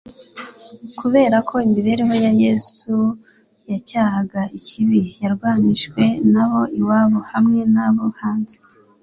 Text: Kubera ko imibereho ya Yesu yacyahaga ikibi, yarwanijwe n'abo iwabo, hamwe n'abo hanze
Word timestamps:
Kubera 0.99 1.37
ko 1.47 1.55
imibereho 1.67 2.13
ya 2.25 2.31
Yesu 2.43 2.93
yacyahaga 3.71 4.41
ikibi, 4.57 5.01
yarwanijwe 5.21 6.03
n'abo 6.31 6.61
iwabo, 6.79 7.19
hamwe 7.31 7.61
n'abo 7.73 8.05
hanze 8.19 8.57